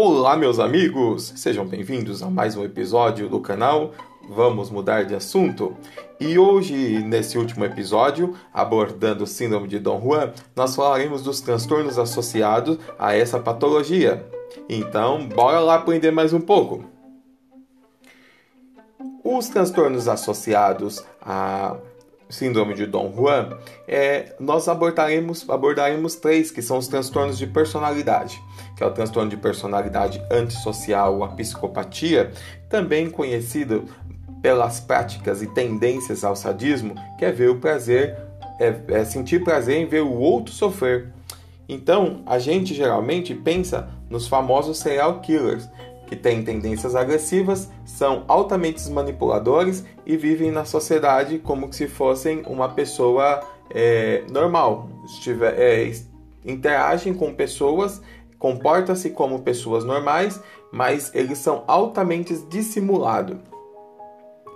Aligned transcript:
Olá, 0.00 0.36
meus 0.36 0.60
amigos! 0.60 1.32
Sejam 1.34 1.66
bem-vindos 1.66 2.22
a 2.22 2.30
mais 2.30 2.56
um 2.56 2.62
episódio 2.62 3.28
do 3.28 3.40
canal 3.40 3.90
Vamos 4.28 4.70
Mudar 4.70 5.04
de 5.04 5.12
Assunto. 5.12 5.76
E 6.20 6.38
hoje, 6.38 7.00
nesse 7.00 7.36
último 7.36 7.64
episódio, 7.64 8.32
abordando 8.54 9.24
o 9.24 9.26
Síndrome 9.26 9.66
de 9.66 9.80
Dom 9.80 10.00
Juan, 10.00 10.32
nós 10.54 10.76
falaremos 10.76 11.24
dos 11.24 11.40
transtornos 11.40 11.98
associados 11.98 12.78
a 12.96 13.12
essa 13.12 13.40
patologia. 13.40 14.24
Então, 14.68 15.26
bora 15.26 15.58
lá 15.58 15.74
aprender 15.74 16.12
mais 16.12 16.32
um 16.32 16.40
pouco. 16.40 16.84
Os 19.24 19.48
transtornos 19.48 20.06
associados 20.06 21.04
a 21.20 21.76
síndrome 22.28 22.74
de 22.74 22.86
Dom 22.86 23.12
Juan, 23.14 23.50
é, 23.86 24.34
nós 24.38 24.68
abordaremos, 24.68 25.48
abordaremos 25.48 26.14
três, 26.16 26.50
que 26.50 26.62
são 26.62 26.78
os 26.78 26.88
transtornos 26.88 27.38
de 27.38 27.46
personalidade, 27.46 28.40
que 28.76 28.82
é 28.82 28.86
o 28.86 28.90
transtorno 28.90 29.30
de 29.30 29.36
personalidade 29.36 30.22
antissocial, 30.30 31.22
a 31.24 31.28
psicopatia, 31.28 32.32
também 32.68 33.08
conhecido 33.10 33.84
pelas 34.42 34.78
práticas 34.80 35.42
e 35.42 35.46
tendências 35.46 36.22
ao 36.24 36.36
sadismo, 36.36 36.94
que 37.18 37.24
é 37.24 37.32
ver 37.32 37.50
o 37.50 37.58
prazer, 37.58 38.16
é, 38.60 38.74
é 38.88 39.04
sentir 39.04 39.42
prazer 39.42 39.76
em 39.76 39.86
ver 39.86 40.02
o 40.02 40.12
outro 40.12 40.52
sofrer. 40.52 41.12
Então, 41.68 42.22
a 42.24 42.38
gente 42.38 42.74
geralmente 42.74 43.34
pensa 43.34 43.90
nos 44.08 44.26
famosos 44.26 44.78
serial 44.78 45.20
killers, 45.20 45.68
que 46.08 46.16
têm 46.16 46.42
tendências 46.42 46.96
agressivas, 46.96 47.68
são 47.84 48.24
altamente 48.26 48.88
manipuladores 48.90 49.84
e 50.06 50.16
vivem 50.16 50.50
na 50.50 50.64
sociedade 50.64 51.38
como 51.38 51.70
se 51.72 51.86
fossem 51.86 52.42
uma 52.46 52.70
pessoa 52.70 53.42
é, 53.70 54.24
normal. 54.30 54.88
Estiver, 55.04 55.54
é, 55.58 55.92
interagem 56.44 57.12
com 57.12 57.34
pessoas, 57.34 58.00
comportam-se 58.38 59.10
como 59.10 59.40
pessoas 59.40 59.84
normais, 59.84 60.40
mas 60.72 61.14
eles 61.14 61.38
são 61.38 61.62
altamente 61.66 62.34
dissimulados. 62.48 63.36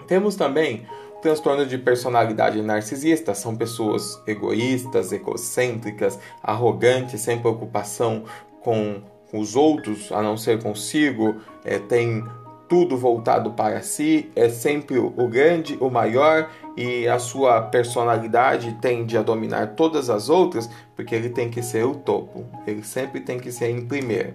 Temos 0.07 0.35
também 0.35 0.87
transtorno 1.21 1.67
de 1.67 1.79
personalidade 1.79 2.61
narcisista, 2.63 3.35
são 3.35 3.55
pessoas 3.55 4.21
egoístas, 4.27 5.13
egocêntricas, 5.13 6.19
arrogantes, 6.43 7.21
sem 7.21 7.39
preocupação 7.39 8.25
com 8.63 9.03
com 9.33 9.41
os 9.41 9.57
outros, 9.57 10.13
a 10.13 10.23
não 10.23 10.37
ser 10.37 10.63
consigo, 10.63 11.37
é, 11.65 11.79
tem 11.79 12.23
tudo 12.69 12.97
voltado 12.97 13.51
para 13.53 13.83
si, 13.83 14.31
é 14.37 14.49
sempre 14.49 14.99
o 14.99 15.29
grande, 15.29 15.77
o 15.81 15.91
maior 15.91 16.49
e 16.77 17.07
a 17.07 17.19
sua 17.19 17.61
personalidade 17.63 18.77
tende 18.81 19.17
a 19.17 19.23
dominar 19.23 19.75
todas 19.75 20.09
as 20.09 20.29
outras, 20.29 20.69
porque 20.97 21.15
ele 21.15 21.29
tem 21.29 21.51
que 21.51 21.63
ser 21.63 21.85
o 21.85 21.95
topo, 21.95 22.47
ele 22.67 22.83
sempre 22.83 23.21
tem 23.21 23.39
que 23.39 23.53
ser 23.53 23.71
em 23.71 23.87
primeiro. 23.87 24.35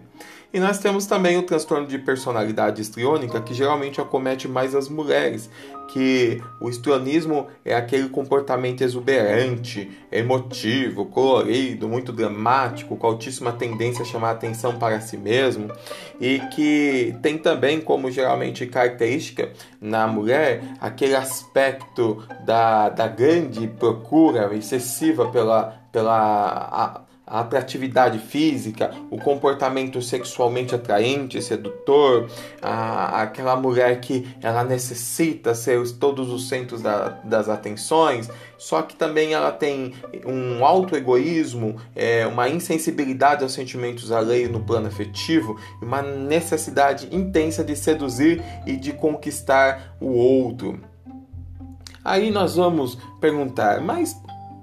E 0.54 0.60
nós 0.60 0.80
temos 0.80 1.06
também 1.06 1.38
o 1.38 1.44
transtorno 1.44 1.86
de 1.86 2.00
personalidade 2.00 2.82
histriônica, 2.82 3.42
que 3.42 3.54
geralmente 3.54 4.00
acomete 4.00 4.48
mais 4.48 4.74
as 4.74 4.88
mulheres, 4.88 5.50
que 5.90 6.42
o 6.62 6.70
histrionismo 6.70 7.48
é 7.66 7.76
aquele 7.76 8.10
comportamento 8.10 8.82
exuberante, 8.82 9.92
emotivo, 10.12 11.06
colorido, 11.06 11.88
muito 11.88 12.12
dramático, 12.14 12.96
com 12.96 13.08
altíssima 13.08 13.52
tendência 13.52 14.04
a 14.04 14.06
chamar 14.06 14.30
a 14.30 14.32
atenção 14.32 14.78
para 14.78 15.02
si 15.02 15.18
mesmo, 15.18 15.70
e 16.20 16.40
que 16.56 17.16
tem 17.22 17.38
também 17.38 17.82
como 17.82 18.10
geralmente 18.10 18.66
característica 18.66 19.52
na 19.82 20.08
mulher 20.08 20.64
aquele 20.80 21.16
aspecto 21.16 22.24
da, 22.45 22.89
da 22.89 23.08
grande 23.08 23.67
procura 23.67 24.53
excessiva 24.56 25.30
pela, 25.30 25.73
pela 25.92 27.03
a 27.28 27.42
atratividade 27.42 28.20
física, 28.20 28.92
o 29.11 29.17
comportamento 29.17 30.02
sexualmente 30.02 30.73
atraente, 30.73 31.42
sedutor, 31.42 32.30
a, 32.61 33.21
aquela 33.21 33.58
mulher 33.58 33.99
que 33.99 34.26
ela 34.42 34.64
necessita 34.64 35.54
ser 35.54 35.77
todos 35.99 36.30
os 36.30 36.48
centros 36.48 36.82
da, 36.82 37.10
das 37.26 37.49
atenções, 37.49 38.30
só 38.58 38.82
que 38.82 38.95
também 38.95 39.33
ela 39.33 39.52
tem 39.52 39.93
um 40.26 40.66
alto 40.66 40.95
egoísmo, 40.95 41.76
é, 41.93 42.26
uma 42.26 42.48
insensibilidade 42.48 43.43
aos 43.43 43.52
sentimentos 43.52 44.10
alheios 44.10 44.49
no 44.49 44.61
plano 44.61 44.87
afetivo, 44.87 45.60
uma 45.82 46.02
necessidade 46.02 47.14
intensa 47.14 47.61
de 47.61 47.76
seduzir 47.76 48.42
e 48.66 48.77
de 48.77 48.93
conquistar 48.93 49.98
o 49.99 50.08
outro. 50.14 50.80
Aí 52.08 52.32
nós 52.32 52.56
vamos 52.56 52.98
perguntar, 53.20 53.82
mas 53.82 54.16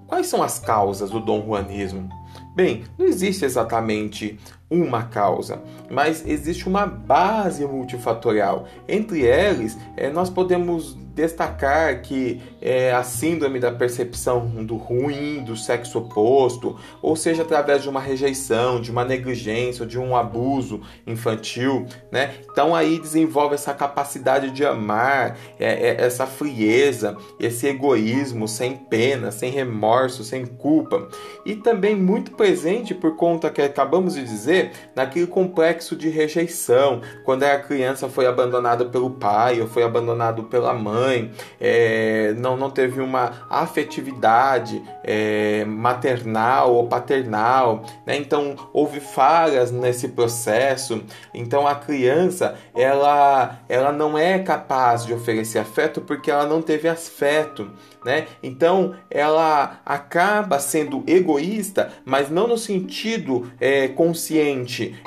quais 0.07 0.29
são 0.29 0.43
as 0.43 0.59
causas 0.59 1.11
do 1.11 1.21
dom 1.21 1.45
juanismo? 1.45 2.09
Bem, 2.57 2.85
não 2.97 3.05
existe 3.05 3.45
exatamente 3.45 4.41
uma 4.71 5.05
causa, 5.05 5.63
mas 5.91 6.27
existe 6.27 6.69
uma 6.69 6.87
base 6.87 7.65
multifatorial. 7.65 8.67
Entre 8.89 9.23
eles, 9.23 9.79
é, 9.97 10.11
nós 10.11 10.31
podemos 10.31 10.97
destacar 11.15 12.03
que 12.03 12.43
é, 12.61 12.93
a 12.93 13.05
síndrome 13.05 13.61
da 13.61 13.71
percepção 13.71 14.47
do 14.65 14.77
ruim, 14.77 15.45
do 15.45 15.57
sexo 15.57 15.99
oposto, 15.99 16.77
ou 17.01 17.15
seja, 17.15 17.43
através 17.43 17.83
de 17.83 17.89
uma 17.89 18.01
rejeição, 18.01 18.81
de 18.81 18.91
uma 18.91 19.05
negligência, 19.05 19.87
de 19.87 19.97
um 19.97 20.17
abuso 20.17 20.81
infantil, 21.07 21.87
né? 22.11 22.35
Então 22.51 22.75
aí 22.75 22.99
desenvolve 22.99 23.55
essa 23.55 23.73
capacidade 23.73 24.51
de 24.51 24.65
amar, 24.65 25.39
é, 25.59 25.91
é, 25.91 26.05
essa 26.05 26.27
frieza, 26.27 27.17
esse 27.39 27.69
egoísmo 27.69 28.49
sem 28.49 28.75
pena, 28.77 29.31
sem 29.31 29.53
remorso, 29.53 30.25
sem 30.25 30.45
culpa, 30.45 31.09
e 31.47 31.55
também 31.55 31.95
muito 31.95 32.33
presente 32.33 32.93
por 32.93 33.15
conta 33.15 33.51
que 33.51 33.63
acabamos 33.63 34.15
de 34.15 34.25
dizer 34.25 34.54
naquele 34.95 35.27
complexo 35.27 35.95
de 35.97 36.09
rejeição, 36.09 37.01
quando 37.25 37.45
a 37.45 37.59
criança 37.59 38.09
foi 38.09 38.27
abandonada 38.27 38.85
pelo 38.85 39.11
pai 39.11 39.61
ou 39.61 39.67
foi 39.67 39.83
abandonado 39.83 40.45
pela 40.45 40.73
mãe 40.73 40.95
mãe, 40.95 41.31
é, 41.61 42.35
não, 42.37 42.57
não 42.57 42.71
teve 42.71 43.01
uma 43.01 43.47
afetividade 43.51 44.83
é, 45.03 45.65
maternal 45.65 46.75
ou 46.75 46.87
paternal, 46.87 47.85
né? 48.07 48.17
então 48.17 48.55
houve 48.73 49.01
falhas 49.01 49.71
nesse 49.71 50.09
processo. 50.09 51.03
Então 51.33 51.67
a 51.67 51.75
criança 51.75 52.57
ela, 52.75 53.59
ela 53.69 53.91
não 53.93 54.17
é 54.17 54.39
capaz 54.39 55.05
de 55.05 55.13
oferecer 55.13 55.59
afeto 55.59 56.01
porque 56.01 56.31
ela 56.31 56.47
não 56.47 56.63
teve 56.63 56.89
afeto. 56.89 57.71
Né? 58.05 58.27
Então 58.43 58.95
ela 59.11 59.81
acaba 59.85 60.59
sendo 60.59 61.03
egoísta, 61.07 61.91
mas 62.05 62.29
não 62.29 62.47
no 62.47 62.59
sentido 62.59 63.51
é, 63.59 63.89
consciente, 63.89 64.44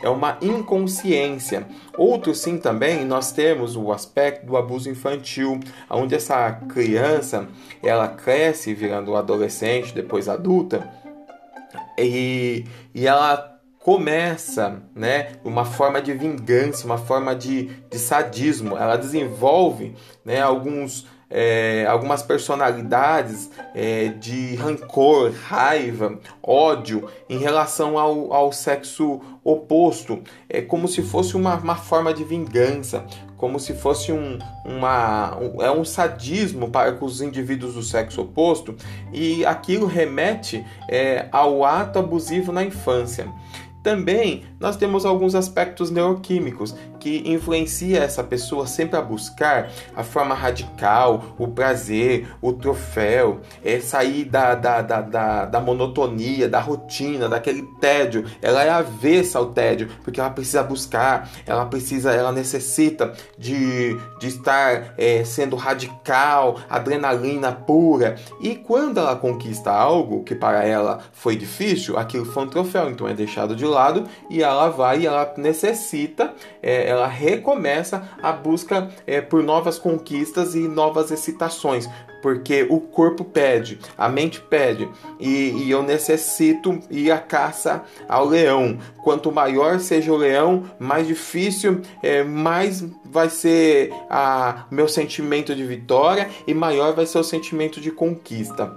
é 0.02 0.09
uma 0.09 0.38
inconsciência. 0.42 1.68
Outro 1.98 2.34
sim 2.34 2.58
também 2.58 3.06
nós 3.06 3.31
temos 3.31 3.75
o 3.75 3.92
aspecto 3.92 4.46
do 4.46 4.58
abuso 4.58 4.90
infantil, 4.90 5.59
onde 5.90 6.16
essa 6.16 6.52
criança 6.52 7.47
ela 7.84 8.08
cresce 8.08 8.74
virando 8.74 9.16
adolescente, 9.16 9.94
depois 9.94 10.28
adulta, 10.28 10.90
e, 11.97 12.66
e 12.94 13.08
ela 13.08 13.58
começa, 13.80 14.81
né, 14.94 15.38
uma 15.46 15.64
forma 15.64 16.02
de 16.02 16.14
vingança, 16.14 16.86
uma 16.86 16.97
forma 16.97 17.34
de, 17.34 17.68
de 17.90 17.97
sadismo. 17.97 18.76
Ela 18.76 18.97
desenvolve, 18.97 19.96
né, 20.26 20.42
alguns 20.42 21.08
é, 21.30 21.86
algumas 21.88 22.22
personalidades 22.24 23.50
é, 23.76 24.10
de 24.10 24.56
rancor, 24.56 25.32
raiva, 25.32 26.20
ódio 26.42 27.10
em 27.30 27.38
relação 27.38 27.98
ao, 27.98 28.34
ao 28.34 28.52
sexo 28.52 29.20
oposto. 29.44 30.22
É 30.50 30.62
como 30.62 30.88
se 30.88 31.02
fosse 31.02 31.36
uma, 31.36 31.56
uma 31.56 31.76
forma 31.76 32.14
de 32.14 32.24
vingança, 32.24 33.06
como 33.38 33.60
se 33.60 33.74
fosse 33.74 34.12
um, 34.12 34.40
uma, 34.66 35.38
um, 35.38 35.62
é 35.62 35.72
um 35.72 35.86
sadismo 35.86 36.70
para 36.70 36.94
com 36.94 37.06
os 37.06 37.22
indivíduos 37.22 37.76
do 37.76 37.84
sexo 37.84 38.22
oposto 38.22 38.76
e 39.14 39.46
aquilo 39.46 39.85
remete 39.85 40.66
é, 40.90 41.28
ao 41.32 41.64
ato 41.64 42.00
abusivo 42.00 42.52
na 42.52 42.64
infância. 42.64 43.28
Também 43.87 44.43
nós 44.59 44.75
temos 44.75 45.05
alguns 45.05 45.34
aspectos 45.34 45.89
neuroquímicos 45.89 46.75
que 46.99 47.23
influencia 47.25 47.99
essa 47.99 48.22
pessoa 48.22 48.67
sempre 48.67 48.97
a 48.97 49.01
buscar 49.01 49.72
a 49.95 50.03
forma 50.03 50.35
radical, 50.35 51.23
o 51.37 51.47
prazer, 51.47 52.28
o 52.41 52.51
troféu, 52.51 53.39
é 53.63 53.79
sair 53.79 54.25
da, 54.25 54.55
da, 54.55 54.81
da, 54.81 54.99
da, 54.99 55.45
da 55.45 55.61
monotonia, 55.61 56.49
da 56.49 56.59
rotina, 56.59 57.29
daquele 57.29 57.61
tédio. 57.79 58.25
Ela 58.41 58.66
é 58.66 58.69
avessa 58.69 59.39
ao 59.39 59.53
tédio, 59.53 59.87
porque 60.03 60.19
ela 60.19 60.31
precisa 60.31 60.63
buscar, 60.63 61.29
ela 61.45 61.66
precisa, 61.66 62.11
ela 62.11 62.34
necessita 62.34 63.13
de, 63.37 63.95
de 64.19 64.28
estar 64.28 64.95
é, 64.97 65.23
sendo 65.23 65.55
radical, 65.55 66.59
adrenalina 66.69 67.53
pura. 67.53 68.16
E 68.41 68.53
quando 68.55 68.99
ela 68.99 69.16
conquista 69.16 69.72
algo 69.72 70.25
que 70.25 70.35
para 70.35 70.66
ela 70.66 70.99
foi 71.13 71.37
difícil, 71.37 71.97
aquilo 71.97 72.25
foi 72.25 72.43
um 72.43 72.49
troféu, 72.49 72.89
então 72.89 73.07
é 73.07 73.13
deixado 73.13 73.55
de 73.55 73.63
lado 73.63 73.77
lado 73.78 74.08
e 74.29 74.41
ela 74.41 74.70
vai, 74.70 75.06
ela 75.06 75.34
necessita, 75.38 76.34
é, 76.62 76.90
ela 76.90 77.08
recomeça 77.08 78.09
a 78.22 78.32
busca 78.32 78.90
é, 79.06 79.22
por 79.22 79.44
novas 79.44 79.78
conquistas 79.78 80.56
e 80.56 80.68
novas 80.68 81.12
excitações, 81.12 81.88
porque 82.22 82.66
o 82.70 82.79
corpo 82.79 83.24
pede, 83.24 83.79
a 83.96 84.09
mente 84.09 84.41
pede, 84.41 84.90
e, 85.20 85.52
e, 85.64 85.72
eu 85.72 85.84
necessito 85.84 86.79
ir 86.90 87.12
à 87.12 87.20
caça 87.20 87.84
ao 88.09 88.26
leão. 88.26 88.79
Quanto 89.03 89.32
maior 89.32 89.80
seja 89.80 90.12
o 90.12 90.18
leão, 90.18 90.64
mais 90.80 91.06
difícil, 91.06 91.82
é, 92.02 92.23
mais 92.23 92.84
vai 93.06 93.30
ser 93.30 93.94
a 94.09 94.66
meu 94.72 94.88
sentimento 94.88 95.56
de 95.56 95.64
vitória 95.64 96.30
e 96.47 96.53
maior 96.53 96.94
vai 96.94 97.06
ser 97.06 97.20
o 97.20 97.23
sentimento 97.23 97.80
de 97.80 97.91
conquista. 97.91 98.76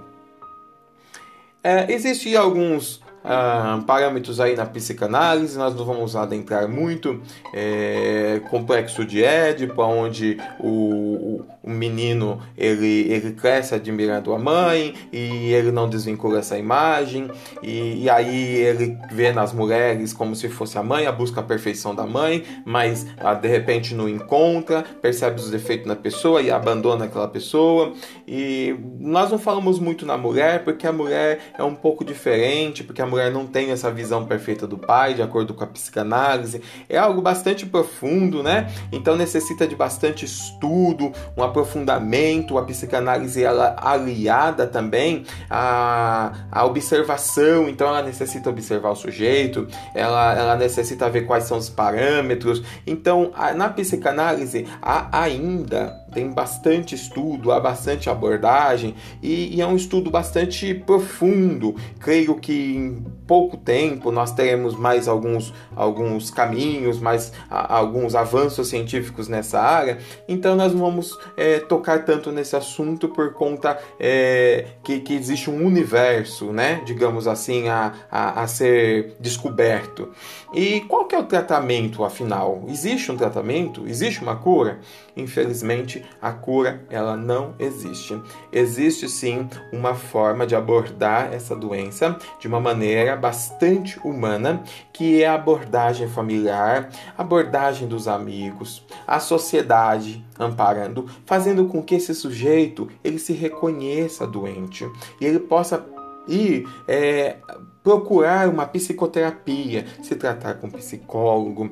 É, 1.63 1.91
Existem 1.91 2.35
alguns 2.35 3.00
ah, 3.23 3.81
parâmetros 3.85 4.39
aí 4.39 4.55
na 4.55 4.65
psicanálise, 4.65 5.57
nós 5.57 5.75
não 5.75 5.85
vamos 5.85 6.15
adentrar 6.15 6.67
muito. 6.67 7.21
É, 7.53 8.41
complexo 8.49 9.05
de 9.05 9.23
Édipo, 9.23 9.81
onde 9.81 10.37
o, 10.59 11.43
o, 11.61 11.69
menino 11.69 12.41
ele, 12.57 13.11
ele 13.11 13.31
cresce 13.33 13.75
admirando 13.75 14.33
a 14.33 14.39
mãe 14.39 14.93
e 15.11 15.53
ele 15.53 15.71
não 15.71 15.87
desvincula 15.87 16.39
essa 16.39 16.57
imagem, 16.57 17.29
e, 17.61 18.03
e 18.03 18.09
aí 18.09 18.55
ele 18.55 18.97
vê 19.11 19.31
nas 19.31 19.53
mulheres 19.53 20.13
como 20.13 20.35
se 20.35 20.49
fosse 20.49 20.77
a 20.77 20.83
mãe, 20.83 21.05
a 21.05 21.11
busca 21.11 21.41
a 21.41 21.43
perfeição 21.43 21.93
da 21.93 22.05
mãe, 22.05 22.43
mas 22.65 23.05
ah, 23.17 23.33
de 23.33 23.47
repente 23.47 23.93
não 23.93 24.09
encontra, 24.09 24.83
percebe 25.01 25.39
os 25.39 25.49
defeitos 25.49 25.87
na 25.87 25.95
pessoa 25.95 26.41
e 26.41 26.49
abandona 26.49 27.05
aquela 27.05 27.27
pessoa. 27.27 27.93
E 28.27 28.75
nós 28.99 29.29
não 29.31 29.37
falamos 29.37 29.79
muito 29.79 30.05
na 30.05 30.17
mulher 30.17 30.63
porque 30.63 30.87
a 30.87 30.91
mulher 30.91 31.39
é 31.57 31.63
um 31.63 31.75
pouco 31.75 32.03
diferente, 32.03 32.83
porque 32.83 33.01
a 33.01 33.05
mulher 33.11 33.31
não 33.31 33.45
tem 33.45 33.71
essa 33.71 33.91
visão 33.91 34.25
perfeita 34.25 34.65
do 34.65 34.77
pai, 34.77 35.13
de 35.13 35.21
acordo 35.21 35.53
com 35.53 35.63
a 35.63 35.67
psicanálise. 35.67 36.61
É 36.87 36.97
algo 36.97 37.21
bastante 37.21 37.65
profundo, 37.65 38.41
né? 38.41 38.71
Então 38.91 39.15
necessita 39.15 39.67
de 39.67 39.75
bastante 39.75 40.25
estudo, 40.25 41.11
um 41.35 41.43
aprofundamento. 41.43 42.57
A 42.57 42.63
psicanálise 42.63 43.43
ela 43.43 43.75
aliada 43.79 44.65
também 44.65 45.25
à, 45.49 46.31
à 46.51 46.65
observação, 46.65 47.67
então 47.67 47.87
ela 47.87 48.01
necessita 48.01 48.49
observar 48.49 48.91
o 48.91 48.95
sujeito, 48.95 49.67
ela, 49.93 50.33
ela 50.33 50.55
necessita 50.55 51.09
ver 51.09 51.25
quais 51.25 51.43
são 51.43 51.57
os 51.57 51.69
parâmetros. 51.69 52.63
Então, 52.87 53.31
na 53.55 53.69
psicanálise 53.69 54.65
há 54.81 55.21
ainda 55.21 56.00
tem 56.11 56.29
bastante 56.29 56.93
estudo, 56.95 57.51
há 57.51 57.59
bastante 57.59 58.09
abordagem 58.09 58.95
e, 59.21 59.55
e, 59.55 59.61
é 59.61 59.67
um 59.67 59.75
estudo 59.75 60.09
bastante 60.09 60.73
profundo. 60.73 61.75
Creio 61.99 62.35
que 62.35 62.75
em 62.75 63.05
pouco 63.31 63.55
tempo 63.55 64.11
nós 64.11 64.33
teremos 64.33 64.75
mais 64.75 65.07
alguns, 65.07 65.53
alguns 65.73 66.29
caminhos, 66.29 66.99
mais 66.99 67.31
a, 67.49 67.77
alguns 67.77 68.13
avanços 68.13 68.67
científicos 68.67 69.29
nessa 69.29 69.57
área. 69.57 69.99
Então 70.27 70.53
nós 70.53 70.73
vamos 70.73 71.17
é, 71.37 71.59
tocar 71.59 72.03
tanto 72.03 72.29
nesse 72.29 72.57
assunto 72.57 73.07
por 73.07 73.31
conta 73.31 73.79
é, 73.97 74.65
que, 74.83 74.99
que 74.99 75.13
existe 75.13 75.49
um 75.49 75.65
universo, 75.65 76.51
né, 76.51 76.81
digamos 76.85 77.25
assim, 77.25 77.69
a, 77.69 77.93
a, 78.11 78.41
a 78.41 78.47
ser 78.47 79.15
descoberto. 79.17 80.09
E 80.53 80.81
qual 80.81 81.05
que 81.05 81.15
é 81.15 81.19
o 81.19 81.23
tratamento, 81.23 82.03
afinal? 82.03 82.65
Existe 82.67 83.13
um 83.13 83.15
tratamento? 83.15 83.87
Existe 83.87 84.21
uma 84.21 84.35
cura? 84.35 84.81
Infelizmente, 85.15 86.03
a 86.21 86.33
cura 86.33 86.83
ela 86.89 87.15
não 87.15 87.53
existe. 87.57 88.19
Existe 88.51 89.07
sim 89.07 89.49
uma 89.71 89.95
forma 89.95 90.45
de 90.45 90.53
abordar 90.53 91.33
essa 91.33 91.55
doença 91.55 92.17
de 92.37 92.47
uma 92.49 92.59
maneira 92.59 93.20
bastante 93.21 93.99
humana, 93.99 94.63
que 94.91 95.21
é 95.21 95.27
a 95.27 95.35
abordagem 95.35 96.09
familiar, 96.09 96.89
abordagem 97.17 97.87
dos 97.87 98.07
amigos, 98.07 98.83
a 99.05 99.19
sociedade 99.19 100.25
amparando, 100.37 101.07
fazendo 101.25 101.65
com 101.65 101.83
que 101.83 101.95
esse 101.95 102.15
sujeito 102.15 102.89
ele 103.03 103.19
se 103.19 103.33
reconheça 103.33 104.25
doente 104.25 104.89
e 105.21 105.25
ele 105.25 105.39
possa 105.39 105.85
ir 106.27 106.67
é, 106.87 107.37
procurar 107.83 108.49
uma 108.49 108.65
psicoterapia, 108.65 109.85
se 110.01 110.15
tratar 110.15 110.55
com 110.55 110.69
psicólogo, 110.69 111.71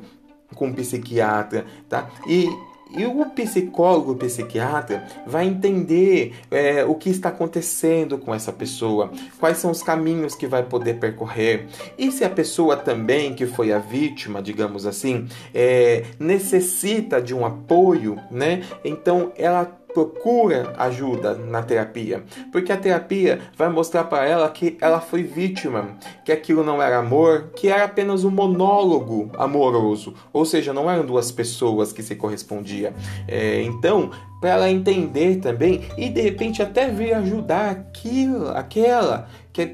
com 0.56 0.74
psiquiatra, 0.74 1.66
tá? 1.88 2.10
E 2.28 2.48
e 2.90 3.06
o 3.06 3.26
psicólogo, 3.28 4.14
o 4.14 4.16
psiquiatra, 4.16 5.06
vai 5.26 5.46
entender 5.46 6.34
é, 6.50 6.84
o 6.84 6.96
que 6.96 7.10
está 7.10 7.30
acontecendo 7.30 8.18
com 8.18 8.34
essa 8.34 8.52
pessoa, 8.52 9.12
quais 9.40 9.58
são 9.58 9.72
os 9.72 9.84
caminhos 9.84 10.36
que 10.36 10.48
vai 10.48 10.64
poder 10.64 10.96
percorrer. 10.96 11.68
E 11.98 12.12
se 12.12 12.24
a 12.24 12.30
pessoa 12.30 12.76
também, 12.76 13.34
que 13.34 13.46
foi 13.46 13.72
a 13.72 13.80
vítima, 13.80 14.42
digamos 14.42 14.86
assim, 14.86 15.28
é, 15.54 16.04
necessita 16.20 17.22
de 17.22 17.34
um 17.34 17.46
apoio, 17.46 18.20
né? 18.32 18.64
Então 18.84 19.32
ela 19.36 19.80
procura 19.94 20.74
ajuda 20.78 21.34
na 21.34 21.62
terapia, 21.62 22.24
porque 22.52 22.72
a 22.72 22.78
terapia 22.78 23.40
vai 23.58 23.70
mostrar 23.70 24.04
para 24.06 24.26
ela 24.26 24.50
que 24.50 24.78
ela 24.80 25.00
foi 25.00 25.24
vítima, 25.24 25.98
que 26.24 26.32
aquilo 26.32 26.64
não 26.64 26.82
era 26.82 27.00
amor, 27.00 27.52
que 27.56 27.68
era 27.68 27.86
apenas 27.86 28.24
um 28.24 28.30
monólogo 28.30 29.32
amoroso, 29.38 30.14
ou 30.32 30.46
seja, 30.46 30.74
não 30.74 30.90
eram 30.90 31.06
duas 31.06 31.32
pessoas 31.32 31.92
que 31.92 32.04
se 32.04 32.16
correspondiam. 32.16 32.94
É, 33.28 33.62
então, 33.64 34.12
para 34.40 34.52
ela 34.52 34.70
entender 34.70 35.38
também 35.38 35.82
e 35.98 36.10
de 36.10 36.22
repente 36.22 36.62
até 36.62 36.90
vir 36.90 37.14
ajudar 37.14 37.72
aquilo, 37.72 38.50
aquela 38.50 39.28
que, 39.52 39.66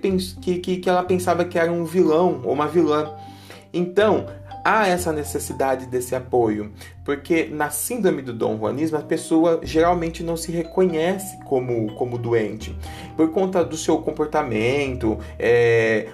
que, 0.60 0.78
que 0.78 0.90
ela 0.90 1.04
pensava 1.04 1.46
que 1.46 1.60
era 1.60 1.72
um 1.72 1.86
vilão 1.86 2.42
ou 2.44 2.54
uma 2.54 2.68
vilã. 2.68 3.14
Então, 3.74 4.26
há 4.64 4.88
essa 4.88 5.12
necessidade 5.12 5.86
desse 5.86 6.16
apoio, 6.16 6.72
porque 7.06 7.48
na 7.50 7.70
síndrome 7.70 8.24
do 8.24 8.34
Dom 8.34 8.58
Juanismo 8.58 8.98
a 8.98 9.02
pessoa 9.02 9.60
geralmente 9.62 10.24
não 10.24 10.36
se 10.36 10.52
reconhece 10.52 11.38
como, 11.46 11.94
como 11.94 12.18
doente, 12.18 12.76
por 13.16 13.32
conta 13.32 13.64
do 13.64 13.78
seu 13.78 14.00
comportamento, 14.00 15.20
é, 15.38 16.08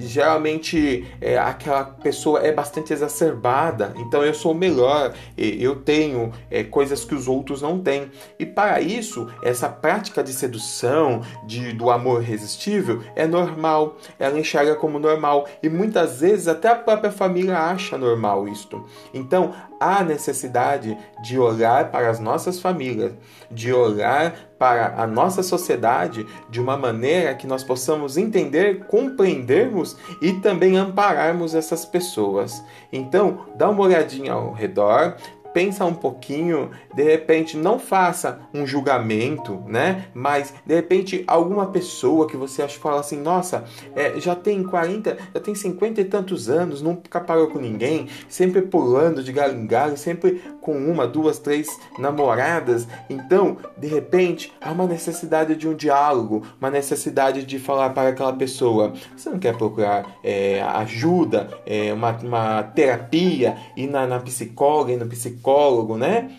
geralmente 0.00 1.06
é, 1.20 1.38
aquela 1.38 1.84
pessoa 1.84 2.40
é 2.40 2.52
bastante 2.52 2.92
exacerbada, 2.92 3.94
então 3.96 4.22
eu 4.22 4.34
sou 4.34 4.52
melhor, 4.52 5.14
eu 5.36 5.76
tenho 5.76 6.30
é, 6.50 6.62
coisas 6.62 7.04
que 7.04 7.14
os 7.14 7.26
outros 7.26 7.62
não 7.62 7.80
têm, 7.80 8.10
e 8.38 8.44
para 8.44 8.80
isso, 8.82 9.28
essa 9.42 9.68
prática 9.68 10.22
de 10.22 10.32
sedução, 10.34 11.22
de, 11.46 11.72
do 11.72 11.90
amor 11.90 12.22
irresistível, 12.22 13.02
é 13.16 13.26
normal, 13.26 13.96
ela 14.18 14.38
enxerga 14.38 14.76
como 14.76 14.98
normal, 14.98 15.48
e 15.62 15.70
muitas 15.70 16.20
vezes 16.20 16.48
até 16.48 16.68
a 16.68 16.74
própria 16.74 17.10
família 17.10 17.58
acha 17.58 17.96
normal 17.96 18.46
isto. 18.46 18.84
Então, 19.14 19.54
há 19.80 20.02
necessidade 20.04 20.17
de 21.22 21.38
olhar 21.38 21.90
para 21.90 22.10
as 22.10 22.18
nossas 22.18 22.60
famílias, 22.60 23.12
de 23.50 23.72
olhar 23.72 24.34
para 24.58 25.00
a 25.00 25.06
nossa 25.06 25.42
sociedade 25.42 26.26
de 26.50 26.60
uma 26.60 26.76
maneira 26.76 27.34
que 27.34 27.46
nós 27.46 27.62
possamos 27.62 28.16
entender, 28.16 28.86
compreendermos 28.86 29.96
e 30.20 30.32
também 30.34 30.76
ampararmos 30.76 31.54
essas 31.54 31.84
pessoas. 31.84 32.62
Então, 32.92 33.46
dá 33.54 33.70
uma 33.70 33.82
olhadinha 33.82 34.32
ao 34.32 34.52
redor, 34.52 35.16
pensa 35.58 35.84
um 35.84 35.92
pouquinho, 35.92 36.70
de 36.94 37.02
repente 37.02 37.56
não 37.56 37.80
faça 37.80 38.38
um 38.54 38.64
julgamento, 38.64 39.60
né? 39.66 40.04
Mas 40.14 40.54
de 40.64 40.72
repente 40.72 41.24
alguma 41.26 41.66
pessoa 41.66 42.28
que 42.28 42.36
você 42.36 42.62
acha 42.62 42.78
fala 42.78 43.00
assim, 43.00 43.20
nossa, 43.20 43.64
é, 43.96 44.20
já 44.20 44.36
tem 44.36 44.62
40, 44.62 45.18
já 45.34 45.40
tem 45.40 45.56
50 45.56 46.00
e 46.00 46.04
tantos 46.04 46.48
anos, 46.48 46.80
nunca 46.80 47.20
parou 47.20 47.48
com 47.48 47.58
ninguém, 47.58 48.06
sempre 48.28 48.62
pulando 48.62 49.20
de 49.20 49.32
galho 49.32 49.58
em 49.58 49.66
galho, 49.66 49.96
sempre 49.96 50.40
com 50.60 50.78
uma, 50.78 51.08
duas, 51.08 51.40
três 51.40 51.66
namoradas. 51.98 52.86
Então, 53.10 53.56
de 53.76 53.88
repente, 53.88 54.52
há 54.60 54.70
uma 54.70 54.86
necessidade 54.86 55.56
de 55.56 55.66
um 55.66 55.74
diálogo, 55.74 56.44
uma 56.60 56.70
necessidade 56.70 57.42
de 57.44 57.58
falar 57.58 57.90
para 57.90 58.10
aquela 58.10 58.32
pessoa. 58.32 58.92
Você 59.16 59.28
não 59.28 59.40
quer 59.40 59.56
procurar 59.56 60.06
é, 60.22 60.62
ajuda, 60.62 61.48
é, 61.66 61.92
uma, 61.92 62.12
uma 62.12 62.62
terapia, 62.62 63.56
ir 63.76 63.88
na, 63.88 64.06
na 64.06 64.20
psicóloga, 64.20 64.92
ir 64.92 64.98
no 64.98 65.06
psicólogo 65.06 65.47
psicólogo, 65.48 65.96
né? 65.96 66.30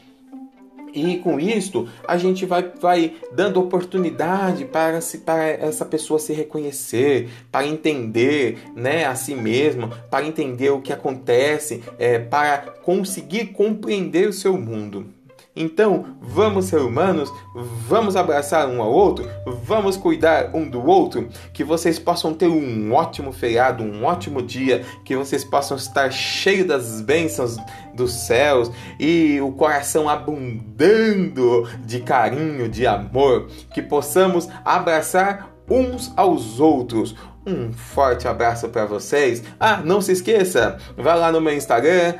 E 0.92 1.18
com 1.18 1.39
isto, 1.39 1.88
a 2.08 2.18
gente 2.18 2.48
vai, 2.48 2.72
vai 2.82 3.13
dando 3.32 3.60
oportunidade 3.60 4.66
para, 4.66 5.00
se, 5.01 5.20
para 5.20 5.48
essa 5.48 5.86
pessoa 5.86 6.20
se 6.20 6.34
reconhecer, 6.34 7.30
para 7.51 7.68
entender 7.68 8.58
né, 8.75 9.06
a 9.06 9.13
si 9.13 9.36
mesmo, 9.36 9.89
para 10.10 10.25
entender 10.25 10.72
o 10.72 10.82
que 10.82 10.92
acontece, 10.92 11.84
é, 12.00 12.18
para 12.18 12.58
conseguir 12.84 13.48
compreender 13.48 14.28
o 14.28 14.34
seu 14.34 14.58
mundo. 14.58 15.06
Então, 15.62 16.06
vamos 16.22 16.68
ser 16.68 16.80
humanos, 16.80 17.30
vamos 17.86 18.16
abraçar 18.16 18.66
um 18.70 18.82
ao 18.82 18.89
outro, 18.89 19.30
vamos 19.46 19.98
cuidar 19.98 20.56
um 20.56 20.66
do 20.66 20.82
outro, 20.88 21.28
que 21.54 21.66
vocês 21.66 22.00
possam 22.00 22.34
ter 22.34 22.48
um 22.48 22.94
ótimo 22.94 23.34
feriado, 23.34 23.84
um 23.84 24.06
ótimo 24.06 24.42
dia, 24.42 24.86
que 25.04 25.18
vocês 25.18 25.44
possam 25.44 25.75
estar 25.75 26.10
cheios 26.13 26.66
das 26.66 27.01
bênçãos 27.01 27.58
dos 27.94 28.13
céus 28.13 28.72
e 28.98 29.42
o 29.42 29.51
coração 29.51 30.08
abundando 30.08 31.68
de 31.86 32.00
carinho, 32.00 32.70
de 32.70 32.88
amor, 32.88 33.48
que 33.74 33.82
possamos 33.82 34.48
abraçar 34.63 35.50
uns 35.70 36.12
aos 36.16 36.62
outros. 36.62 37.16
Um 37.46 37.72
forte 37.72 38.27
abraço 38.27 38.67
para 38.69 38.86
vocês. 38.86 39.43
Ah, 39.60 39.81
não 39.84 40.01
se 40.01 40.12
esqueça, 40.12 40.77
vai 40.98 41.17
lá 41.17 41.31
no 41.31 41.39
meu 41.39 41.53
Instagram, 41.53 42.15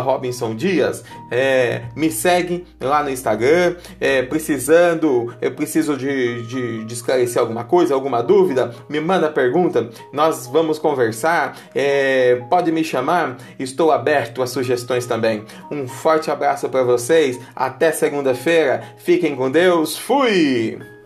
Robinson 0.00 0.54
Dias. 0.54 1.04
É, 1.30 1.82
me 1.96 2.10
segue 2.10 2.66
lá 2.80 3.02
no 3.02 3.10
Instagram. 3.10 3.76
É, 4.00 4.22
precisando, 4.22 5.34
eu 5.40 5.52
preciso 5.52 5.96
de, 5.96 6.42
de, 6.46 6.84
de, 6.84 6.94
esclarecer 6.94 7.40
alguma 7.40 7.64
coisa, 7.64 7.94
alguma 7.94 8.22
dúvida, 8.22 8.72
me 8.88 9.00
manda 9.00 9.28
pergunta. 9.28 9.90
Nós 10.12 10.46
vamos 10.46 10.78
conversar. 10.78 11.56
É, 11.74 12.36
pode 12.48 12.70
me 12.70 12.84
chamar. 12.84 13.36
Estou 13.58 13.90
aberto 13.90 14.42
a 14.42 14.46
sugestões 14.46 15.04
também. 15.06 15.44
Um 15.70 15.86
forte 15.86 16.30
abraço 16.30 16.68
para 16.68 16.82
vocês. 16.82 17.38
Até 17.54 17.92
segunda-feira. 17.92 18.82
Fiquem 18.98 19.34
com 19.34 19.50
Deus. 19.50 19.98
Fui! 19.98 20.99